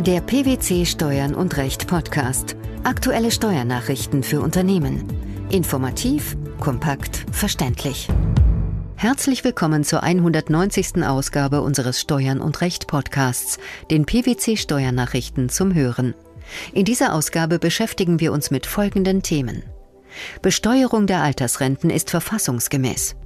[0.00, 2.56] Der PwC Steuern und Recht Podcast.
[2.84, 5.04] Aktuelle Steuernachrichten für Unternehmen.
[5.50, 8.08] Informativ, kompakt, verständlich.
[8.96, 11.04] Herzlich willkommen zur 190.
[11.04, 13.58] Ausgabe unseres Steuern und Recht Podcasts,
[13.90, 16.14] den PwC Steuernachrichten zum Hören.
[16.72, 19.64] In dieser Ausgabe beschäftigen wir uns mit folgenden Themen.
[20.40, 23.16] Besteuerung der Altersrenten ist verfassungsgemäß.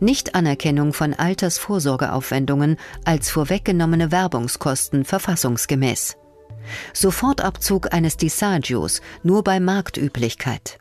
[0.00, 6.16] Nichtanerkennung von Altersvorsorgeaufwendungen als vorweggenommene Werbungskosten verfassungsgemäß.
[6.92, 10.78] Sofortabzug eines Disagios nur bei Marktüblichkeit.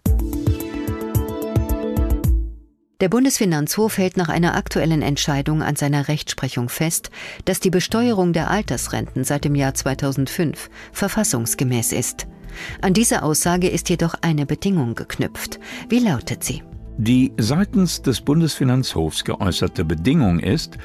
[3.02, 7.12] Der Bundesfinanzhof hält nach einer aktuellen Entscheidung an seiner Rechtsprechung fest,
[7.44, 12.26] dass die Besteuerung der Altersrenten seit dem Jahr 2005 verfassungsgemäß ist.
[12.82, 15.60] An diese Aussage ist jedoch eine Bedingung geknüpft.
[15.90, 16.64] Wie lautet sie?
[16.98, 20.78] Die seitens des Bundesfinanzhofs geäußerte Bedingung ist,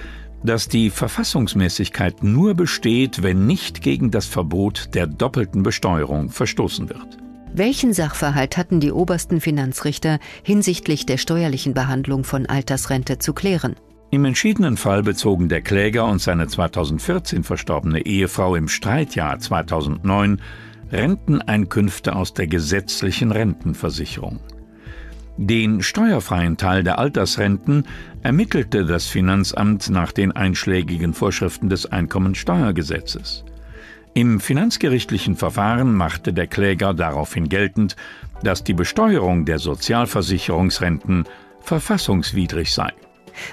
[0.43, 7.19] dass die Verfassungsmäßigkeit nur besteht, wenn nicht gegen das Verbot der doppelten Besteuerung verstoßen wird.
[7.53, 13.77] Welchen Sachverhalt hatten die obersten Finanzrichter hinsichtlich der steuerlichen Behandlung von Altersrente zu klären?
[14.13, 20.41] Im entschiedenen Fall bezogen der Kläger und seine 2014 verstorbene Ehefrau im Streitjahr 2009
[20.91, 24.41] Renteneinkünfte aus der gesetzlichen Rentenversicherung.
[25.43, 27.87] Den steuerfreien Teil der Altersrenten
[28.23, 33.47] ermittelte das Finanzamt nach den einschlägigen Vorschriften des Einkommensteuergesetzes.
[34.13, 37.97] Im finanzgerichtlichen Verfahren machte der Kläger daraufhin geltend,
[38.43, 41.25] dass die Besteuerung der Sozialversicherungsrenten
[41.63, 42.93] verfassungswidrig sei.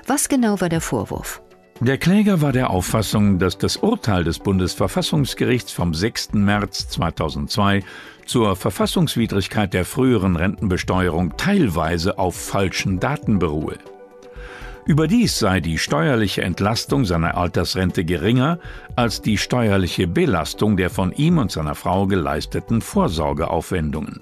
[0.08, 1.42] Was genau war der Vorwurf?
[1.80, 6.34] Der Kläger war der Auffassung, dass das Urteil des Bundesverfassungsgerichts vom 6.
[6.34, 7.84] März 2002
[8.26, 13.78] zur Verfassungswidrigkeit der früheren Rentenbesteuerung teilweise auf falschen Daten beruhe.
[14.88, 18.58] Überdies sei die steuerliche Entlastung seiner Altersrente geringer
[18.96, 24.22] als die steuerliche Belastung der von ihm und seiner Frau geleisteten Vorsorgeaufwendungen.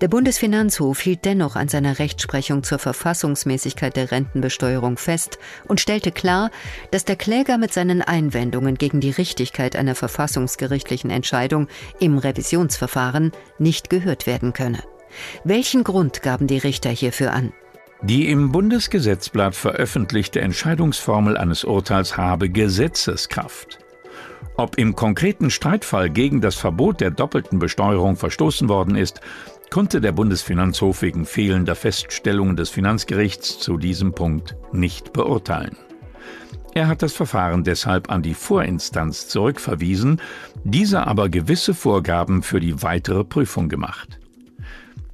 [0.00, 6.50] Der Bundesfinanzhof hielt dennoch an seiner Rechtsprechung zur Verfassungsmäßigkeit der Rentenbesteuerung fest und stellte klar,
[6.90, 11.68] dass der Kläger mit seinen Einwendungen gegen die Richtigkeit einer verfassungsgerichtlichen Entscheidung
[12.00, 14.82] im Revisionsverfahren nicht gehört werden könne.
[15.44, 17.52] Welchen Grund gaben die Richter hierfür an?
[18.02, 23.78] Die im Bundesgesetzblatt veröffentlichte Entscheidungsformel eines Urteils habe Gesetzeskraft.
[24.56, 29.20] Ob im konkreten Streitfall gegen das Verbot der doppelten Besteuerung verstoßen worden ist,
[29.70, 35.76] konnte der Bundesfinanzhof wegen fehlender Feststellungen des Finanzgerichts zu diesem Punkt nicht beurteilen.
[36.74, 40.20] Er hat das Verfahren deshalb an die Vorinstanz zurückverwiesen,
[40.64, 44.18] diese aber gewisse Vorgaben für die weitere Prüfung gemacht.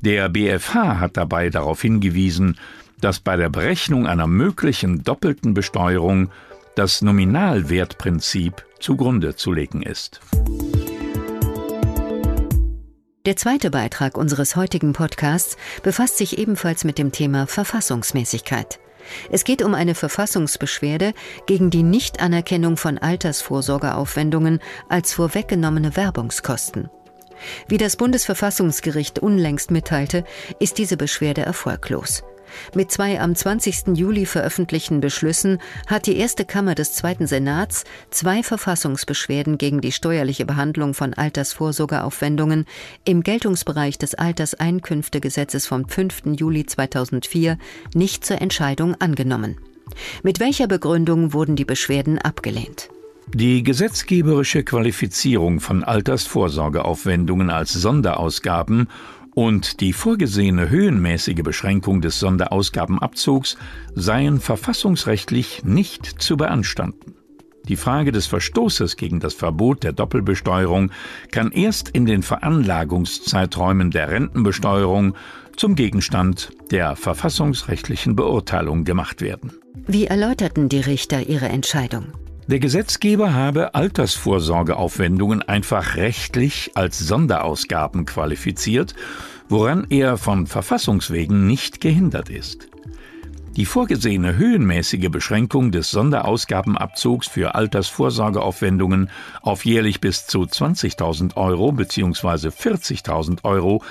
[0.01, 2.57] Der BfH hat dabei darauf hingewiesen,
[3.01, 6.31] dass bei der Berechnung einer möglichen doppelten Besteuerung
[6.77, 10.21] das Nominalwertprinzip zugrunde zu legen ist.
[13.31, 18.81] Der zweite Beitrag unseres heutigen Podcasts befasst sich ebenfalls mit dem Thema Verfassungsmäßigkeit.
[19.31, 21.15] Es geht um eine Verfassungsbeschwerde
[21.47, 24.59] gegen die Nichtanerkennung von Altersvorsorgeaufwendungen
[24.89, 26.91] als vorweggenommene Werbungskosten.
[27.69, 30.25] Wie das Bundesverfassungsgericht unlängst mitteilte,
[30.59, 32.25] ist diese Beschwerde erfolglos.
[32.75, 33.97] Mit zwei am 20.
[33.97, 40.45] Juli veröffentlichten Beschlüssen hat die erste Kammer des Zweiten Senats zwei Verfassungsbeschwerden gegen die steuerliche
[40.45, 42.67] Behandlung von Altersvorsorgeaufwendungen
[43.05, 46.23] im Geltungsbereich des Alterseinkünftegesetzes vom 5.
[46.37, 47.59] Juli 2004
[47.95, 49.57] nicht zur Entscheidung angenommen.
[50.23, 52.89] Mit welcher Begründung wurden die Beschwerden abgelehnt?
[53.33, 58.89] Die gesetzgeberische Qualifizierung von Altersvorsorgeaufwendungen als Sonderausgaben
[59.35, 63.57] und die vorgesehene höhenmäßige Beschränkung des Sonderausgabenabzugs
[63.95, 67.15] seien verfassungsrechtlich nicht zu beanstanden.
[67.69, 70.91] Die Frage des Verstoßes gegen das Verbot der Doppelbesteuerung
[71.31, 75.15] kann erst in den Veranlagungszeiträumen der Rentenbesteuerung
[75.57, 79.53] zum Gegenstand der verfassungsrechtlichen Beurteilung gemacht werden.
[79.87, 82.07] Wie erläuterten die Richter ihre Entscheidung?
[82.51, 88.97] Der Gesetzgeber habe Altersvorsorgeaufwendungen einfach rechtlich als Sonderausgaben qualifiziert,
[89.49, 92.67] woran er von Verfassungswegen nicht gehindert ist.
[93.55, 99.11] Die vorgesehene höhenmäßige Beschränkung des Sonderausgabenabzugs für Altersvorsorgeaufwendungen
[99.43, 102.49] auf jährlich bis zu 20.000 Euro bzw.
[102.49, 103.85] 40.000 Euro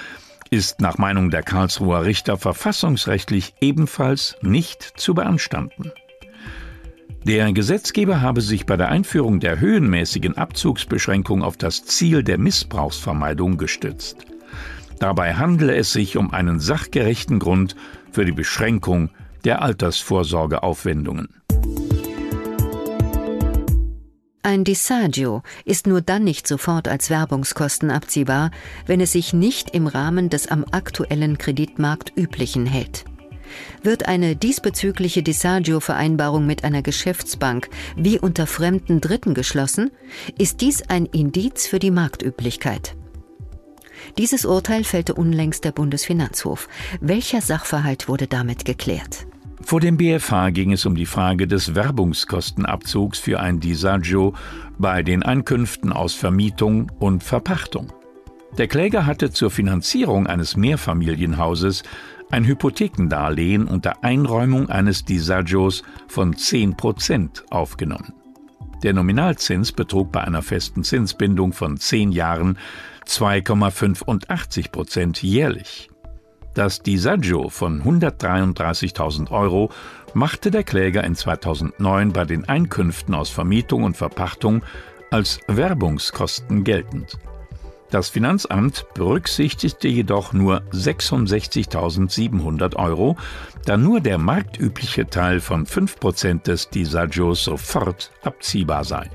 [0.49, 5.93] ist nach Meinung der Karlsruher Richter verfassungsrechtlich ebenfalls nicht zu beanstanden.
[7.25, 13.57] Der Gesetzgeber habe sich bei der Einführung der höhenmäßigen Abzugsbeschränkung auf das Ziel der Missbrauchsvermeidung
[13.57, 14.17] gestützt.
[14.99, 17.75] Dabei handele es sich um einen sachgerechten Grund
[18.11, 19.09] für die Beschränkung
[19.43, 21.29] der Altersvorsorgeaufwendungen.
[24.41, 28.51] Ein Disagio ist nur dann nicht sofort als Werbungskosten abziehbar,
[28.87, 33.05] wenn es sich nicht im Rahmen des am aktuellen Kreditmarkt üblichen hält.
[33.83, 39.91] Wird eine diesbezügliche Disagio-Vereinbarung mit einer Geschäftsbank wie unter fremden Dritten geschlossen,
[40.37, 42.95] ist dies ein Indiz für die Marktüblichkeit.
[44.17, 46.67] Dieses Urteil fällte unlängst der Bundesfinanzhof.
[47.01, 49.27] Welcher Sachverhalt wurde damit geklärt?
[49.61, 54.33] Vor dem BFH ging es um die Frage des Werbungskostenabzugs für ein Disagio
[54.77, 57.91] bei den Einkünften aus Vermietung und Verpachtung.
[58.57, 61.83] Der Kläger hatte zur Finanzierung eines Mehrfamilienhauses
[62.31, 68.13] ein Hypothekendarlehen unter Einräumung eines Disagios von 10 Prozent aufgenommen.
[68.83, 72.57] Der Nominalzins betrug bei einer festen Zinsbindung von 10 Jahren
[73.05, 75.89] 2,85 Prozent jährlich.
[76.53, 79.71] Das Disagio von 133.000 Euro
[80.13, 84.63] machte der Kläger in 2009 bei den Einkünften aus Vermietung und Verpachtung
[85.11, 87.17] als Werbungskosten geltend.
[87.91, 93.17] Das Finanzamt berücksichtigte jedoch nur 66.700 Euro,
[93.65, 99.09] da nur der marktübliche Teil von 5% des Disagios sofort abziehbar sei.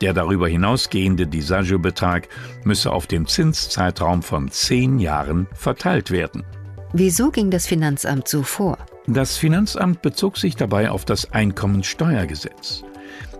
[0.00, 2.28] Der darüber hinausgehende Disagio-Betrag
[2.64, 6.44] müsse auf den Zinszeitraum von zehn Jahren verteilt werden.
[6.92, 8.78] Wieso ging das Finanzamt so vor?
[9.06, 12.84] Das Finanzamt bezog sich dabei auf das Einkommensteuergesetz.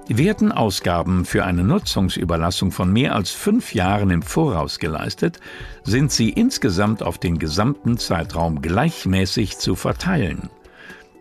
[0.08, 5.40] Werden Ausgaben für eine Nutzungsüberlassung von mehr als fünf Jahren im Voraus geleistet,
[5.82, 10.50] sind sie insgesamt auf den gesamten Zeitraum gleichmäßig zu verteilen.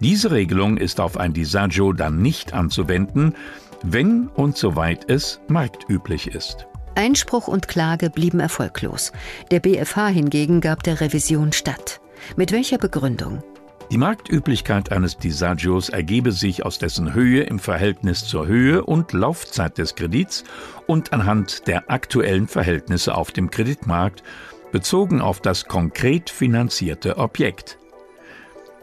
[0.01, 3.35] Diese Regelung ist auf ein Disagio dann nicht anzuwenden,
[3.83, 6.67] wenn und soweit es marktüblich ist.
[6.95, 9.13] Einspruch und Klage blieben erfolglos.
[9.51, 12.01] Der BFH hingegen gab der Revision statt.
[12.35, 13.43] Mit welcher Begründung?
[13.93, 19.77] Die Marktüblichkeit eines Disagios ergebe sich aus dessen Höhe im Verhältnis zur Höhe und Laufzeit
[19.77, 20.45] des Kredits
[20.87, 24.23] und anhand der aktuellen Verhältnisse auf dem Kreditmarkt,
[24.71, 27.77] bezogen auf das konkret finanzierte Objekt.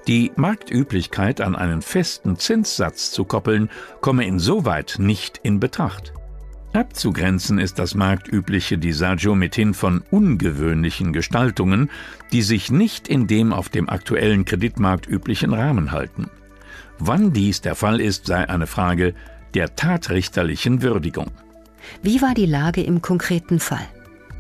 [0.07, 3.69] Die Marktüblichkeit an einen festen Zinssatz zu koppeln,
[4.01, 6.13] komme insoweit nicht in Betracht.
[6.73, 11.91] Abzugrenzen ist das marktübliche Disagio mithin von ungewöhnlichen Gestaltungen,
[12.31, 16.31] die sich nicht in dem auf dem aktuellen Kreditmarkt üblichen Rahmen halten.
[17.01, 19.15] Wann dies der Fall ist, sei eine Frage
[19.55, 21.33] der tatrichterlichen Würdigung.
[22.03, 23.87] Wie war die Lage im konkreten Fall?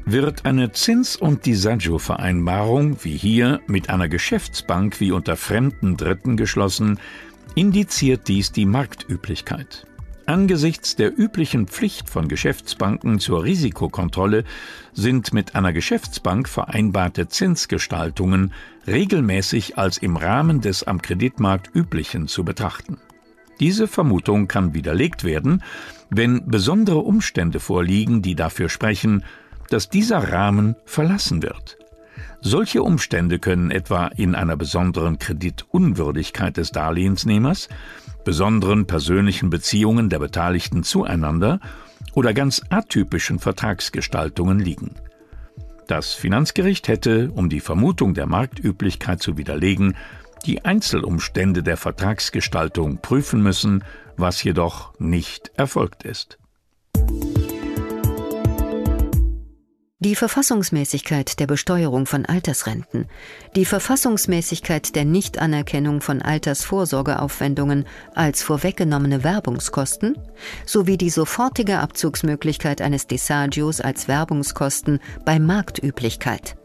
[0.05, 7.01] Wird eine Zins- und Disagio-Vereinbarung wie hier mit einer Geschäftsbank wie unter fremden Dritten geschlossen,
[7.57, 9.87] indiziert dies die Marktüblichkeit.
[10.31, 14.45] Angesichts der üblichen Pflicht von Geschäftsbanken zur Risikokontrolle
[14.93, 18.53] sind mit einer Geschäftsbank vereinbarte Zinsgestaltungen
[18.87, 22.99] regelmäßig als im Rahmen des am Kreditmarkt üblichen zu betrachten.
[23.59, 25.65] Diese Vermutung kann widerlegt werden,
[26.11, 29.25] wenn besondere Umstände vorliegen, die dafür sprechen,
[29.69, 31.77] dass dieser Rahmen verlassen wird.
[32.41, 37.69] Solche Umstände können etwa in einer besonderen Kreditunwürdigkeit des Darlehensnehmers,
[38.25, 41.61] besonderen persönlichen Beziehungen der Beteiligten zueinander
[42.15, 44.95] oder ganz atypischen Vertragsgestaltungen liegen.
[45.87, 49.97] Das Finanzgericht hätte, um die Vermutung der Marktüblichkeit zu widerlegen,
[50.47, 53.85] die Einzelumstände der Vertragsgestaltung prüfen müssen,
[54.17, 56.40] was jedoch nicht erfolgt ist.
[60.03, 63.05] Die Verfassungsmäßigkeit der Besteuerung von Altersrenten,
[63.55, 70.17] die Verfassungsmäßigkeit der Nichtanerkennung von Altersvorsorgeaufwendungen als vorweggenommene Werbungskosten
[70.65, 76.57] sowie die sofortige Abzugsmöglichkeit eines Desagios als Werbungskosten bei Marktüblichkeit.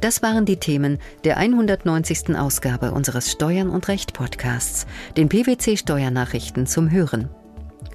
[0.00, 2.36] Das waren die Themen der 190.
[2.36, 7.30] Ausgabe unseres Steuern und Recht Podcasts, den PwC Steuernachrichten zum Hören.